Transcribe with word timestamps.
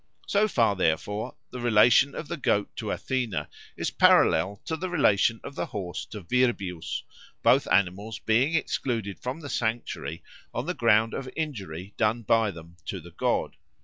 So 0.25 0.47
far, 0.47 0.75
therefore, 0.75 1.35
the 1.51 1.59
relation 1.59 2.15
of 2.15 2.27
the 2.27 2.35
goat 2.35 2.75
to 2.77 2.89
Athena 2.89 3.47
is 3.77 3.91
parallel 3.91 4.59
to 4.65 4.75
the 4.75 4.89
relation 4.89 5.39
of 5.43 5.53
the 5.53 5.67
horse 5.67 6.05
to 6.05 6.21
Virbius, 6.21 7.03
both 7.43 7.67
animals 7.71 8.17
being 8.17 8.55
excluded 8.55 9.19
from 9.19 9.41
the 9.41 9.47
sanctuary 9.49 10.23
on 10.55 10.65
the 10.65 10.73
ground 10.73 11.13
of 11.13 11.29
injury 11.35 11.93
done 11.97 12.23
by 12.23 12.49
them 12.49 12.77
to 12.87 12.99
the 12.99 13.11
god. 13.11 13.57